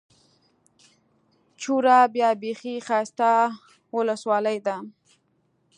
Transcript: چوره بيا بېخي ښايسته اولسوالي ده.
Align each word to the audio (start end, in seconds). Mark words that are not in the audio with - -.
چوره 1.61 1.95
بيا 2.13 2.29
بېخي 2.41 2.75
ښايسته 2.87 3.29
اولسوالي 3.95 4.57
ده. 4.65 4.77